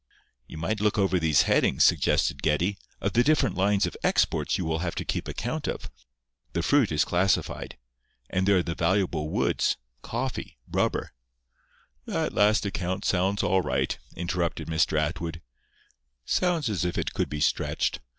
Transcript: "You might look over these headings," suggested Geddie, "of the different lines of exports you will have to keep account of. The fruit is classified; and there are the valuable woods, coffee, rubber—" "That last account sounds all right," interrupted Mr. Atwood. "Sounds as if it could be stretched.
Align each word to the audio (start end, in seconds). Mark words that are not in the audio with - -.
"You 0.47 0.57
might 0.57 0.79
look 0.79 0.97
over 0.97 1.19
these 1.19 1.43
headings," 1.43 1.85
suggested 1.85 2.41
Geddie, 2.41 2.75
"of 2.99 3.13
the 3.13 3.23
different 3.23 3.55
lines 3.55 3.85
of 3.85 3.95
exports 4.03 4.57
you 4.57 4.65
will 4.65 4.79
have 4.79 4.95
to 4.95 5.05
keep 5.05 5.27
account 5.27 5.67
of. 5.67 5.91
The 6.53 6.63
fruit 6.63 6.91
is 6.91 7.05
classified; 7.05 7.77
and 8.27 8.47
there 8.47 8.57
are 8.57 8.63
the 8.63 8.73
valuable 8.73 9.29
woods, 9.29 9.77
coffee, 10.01 10.57
rubber—" 10.67 11.13
"That 12.07 12.33
last 12.33 12.65
account 12.65 13.05
sounds 13.05 13.43
all 13.43 13.61
right," 13.61 13.95
interrupted 14.15 14.67
Mr. 14.67 14.97
Atwood. 14.99 15.39
"Sounds 16.25 16.67
as 16.67 16.83
if 16.83 16.97
it 16.97 17.13
could 17.13 17.29
be 17.29 17.39
stretched. 17.39 17.99